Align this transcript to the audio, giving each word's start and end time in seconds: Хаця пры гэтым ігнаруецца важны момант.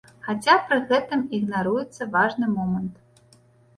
Хаця 0.27 0.55
пры 0.69 0.77
гэтым 0.91 1.21
ігнаруецца 1.39 2.09
важны 2.19 2.53
момант. 2.59 2.95